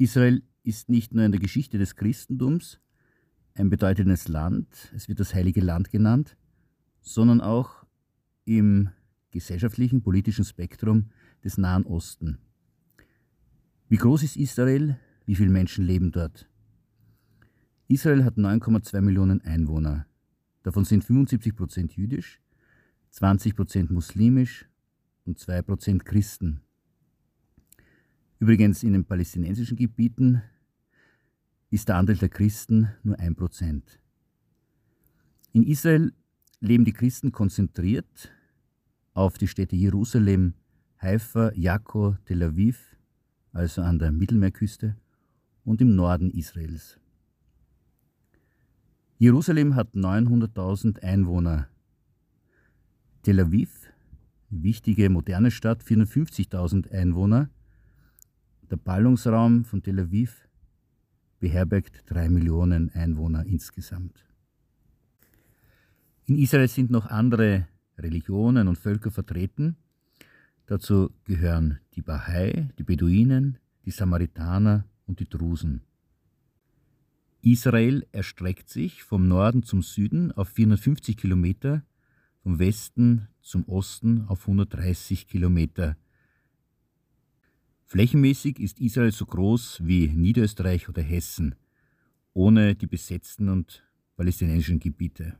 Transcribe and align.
Israel 0.00 0.42
ist 0.62 0.88
nicht 0.88 1.12
nur 1.12 1.26
in 1.26 1.32
der 1.32 1.40
Geschichte 1.40 1.76
des 1.76 1.94
Christentums 1.94 2.80
ein 3.54 3.68
bedeutendes 3.68 4.28
Land, 4.28 4.66
es 4.96 5.08
wird 5.08 5.20
das 5.20 5.34
heilige 5.34 5.60
Land 5.60 5.90
genannt, 5.90 6.38
sondern 7.02 7.42
auch 7.42 7.84
im 8.46 8.88
gesellschaftlichen, 9.30 10.02
politischen 10.02 10.46
Spektrum 10.46 11.10
des 11.44 11.58
Nahen 11.58 11.84
Osten. 11.84 12.38
Wie 13.90 13.98
groß 13.98 14.22
ist 14.22 14.36
Israel? 14.36 14.98
Wie 15.26 15.34
viele 15.34 15.50
Menschen 15.50 15.84
leben 15.84 16.12
dort? 16.12 16.48
Israel 17.86 18.24
hat 18.24 18.38
9,2 18.38 19.02
Millionen 19.02 19.42
Einwohner. 19.42 20.06
Davon 20.62 20.86
sind 20.86 21.04
75 21.04 21.54
Prozent 21.54 21.92
jüdisch, 21.94 22.40
20 23.10 23.54
Prozent 23.54 23.90
muslimisch 23.90 24.66
und 25.26 25.38
2 25.38 25.60
Prozent 25.60 26.06
Christen. 26.06 26.62
Übrigens 28.40 28.82
in 28.82 28.94
den 28.94 29.04
palästinensischen 29.04 29.76
Gebieten 29.76 30.42
ist 31.68 31.88
der 31.88 31.96
Anteil 31.96 32.16
der 32.16 32.30
Christen 32.30 32.88
nur 33.02 33.18
1 33.18 33.36
Prozent. 33.36 34.00
In 35.52 35.62
Israel 35.62 36.14
leben 36.60 36.86
die 36.86 36.94
Christen 36.94 37.32
konzentriert 37.32 38.32
auf 39.12 39.36
die 39.36 39.46
Städte 39.46 39.76
Jerusalem, 39.76 40.54
Haifa, 40.98 41.52
Jakko, 41.54 42.16
Tel 42.24 42.42
Aviv, 42.42 42.96
also 43.52 43.82
an 43.82 43.98
der 43.98 44.10
Mittelmeerküste 44.10 44.96
und 45.64 45.82
im 45.82 45.94
Norden 45.94 46.30
Israels. 46.30 46.98
Jerusalem 49.18 49.74
hat 49.74 49.92
900.000 49.94 51.02
Einwohner. 51.02 51.68
Tel 53.22 53.40
Aviv, 53.40 53.92
wichtige 54.48 55.10
moderne 55.10 55.50
Stadt, 55.50 55.84
450.000 55.84 56.90
Einwohner. 56.90 57.50
Der 58.70 58.76
Ballungsraum 58.76 59.64
von 59.64 59.82
Tel 59.82 59.98
Aviv 59.98 60.48
beherbergt 61.40 62.04
drei 62.06 62.28
Millionen 62.28 62.90
Einwohner 62.90 63.44
insgesamt. 63.44 64.24
In 66.26 66.38
Israel 66.38 66.68
sind 66.68 66.88
noch 66.88 67.06
andere 67.06 67.66
Religionen 67.98 68.68
und 68.68 68.78
Völker 68.78 69.10
vertreten. 69.10 69.76
Dazu 70.66 71.10
gehören 71.24 71.80
die 71.94 72.02
Bahai, 72.02 72.68
die 72.78 72.84
Beduinen, 72.84 73.58
die 73.84 73.90
Samaritaner 73.90 74.84
und 75.06 75.18
die 75.18 75.28
Drusen. 75.28 75.82
Israel 77.42 78.06
erstreckt 78.12 78.68
sich 78.68 79.02
vom 79.02 79.26
Norden 79.26 79.64
zum 79.64 79.82
Süden 79.82 80.30
auf 80.30 80.50
450 80.50 81.16
Kilometer, 81.16 81.82
vom 82.44 82.60
Westen 82.60 83.26
zum 83.40 83.64
Osten 83.64 84.26
auf 84.28 84.42
130 84.42 85.26
Kilometer. 85.26 85.96
Flächenmäßig 87.90 88.60
ist 88.60 88.78
Israel 88.78 89.10
so 89.10 89.26
groß 89.26 89.80
wie 89.84 90.06
Niederösterreich 90.06 90.88
oder 90.88 91.02
Hessen, 91.02 91.56
ohne 92.32 92.76
die 92.76 92.86
besetzten 92.86 93.48
und 93.48 93.84
palästinensischen 94.14 94.78
Gebiete. 94.78 95.36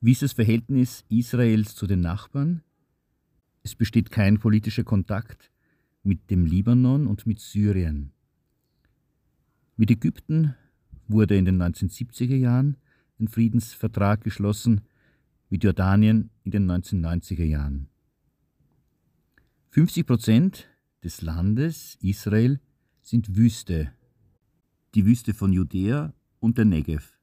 Wie 0.00 0.10
ist 0.10 0.22
das 0.22 0.32
Verhältnis 0.32 1.04
Israels 1.08 1.76
zu 1.76 1.86
den 1.86 2.00
Nachbarn? 2.00 2.64
Es 3.62 3.76
besteht 3.76 4.10
kein 4.10 4.40
politischer 4.40 4.82
Kontakt 4.82 5.52
mit 6.02 6.32
dem 6.32 6.46
Libanon 6.46 7.06
und 7.06 7.28
mit 7.28 7.38
Syrien. 7.38 8.10
Mit 9.76 9.92
Ägypten 9.92 10.56
wurde 11.06 11.36
in 11.36 11.44
den 11.44 11.62
1970er 11.62 12.34
Jahren 12.34 12.76
ein 13.20 13.28
Friedensvertrag 13.28 14.24
geschlossen, 14.24 14.80
mit 15.48 15.62
Jordanien 15.62 16.30
in 16.42 16.50
den 16.50 16.68
1990er 16.68 17.44
Jahren. 17.44 17.88
50 19.70 20.06
Prozent 20.06 20.68
des 21.02 21.22
Landes 21.22 21.96
Israel 22.00 22.60
sind 23.02 23.36
Wüste, 23.36 23.92
die 24.94 25.04
Wüste 25.04 25.34
von 25.34 25.52
Judäa 25.52 26.14
und 26.38 26.58
der 26.58 26.64
Negev. 26.64 27.18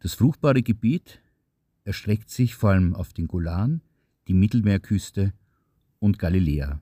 Das 0.00 0.14
fruchtbare 0.14 0.62
Gebiet 0.62 1.20
erstreckt 1.84 2.30
sich 2.30 2.54
vor 2.54 2.70
allem 2.70 2.94
auf 2.94 3.12
den 3.12 3.28
Golan, 3.28 3.80
die 4.28 4.34
Mittelmeerküste 4.34 5.32
und 5.98 6.18
Galiläa. 6.18 6.80